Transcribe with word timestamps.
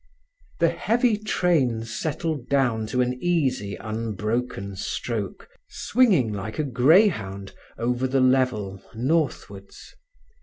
The 0.57 0.69
heavy 0.69 1.15
train 1.15 1.83
settled 1.85 2.49
down 2.49 2.87
to 2.87 3.01
an 3.01 3.19
easy, 3.21 3.75
unbroken 3.75 4.75
stroke, 4.75 5.47
swinging 5.69 6.33
like 6.33 6.57
a 6.57 6.63
greyhound 6.63 7.53
over 7.77 8.07
the 8.07 8.19
level 8.19 8.81
northwards. 8.95 9.93